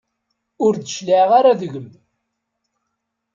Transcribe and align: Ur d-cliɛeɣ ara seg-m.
Ur 0.65 0.73
d-cliɛeɣ 0.75 1.31
ara 1.39 1.59
seg-m. 1.61 1.87